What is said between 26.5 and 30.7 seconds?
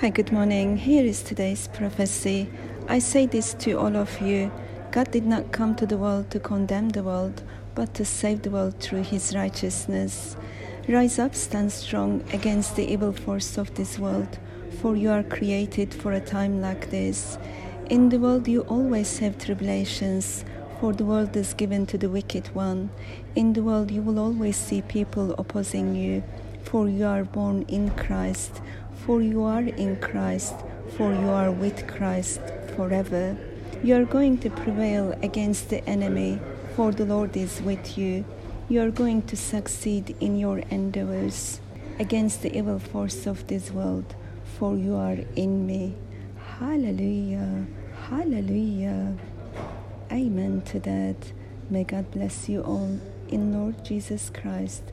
for you are born in Christ. For you are in Christ,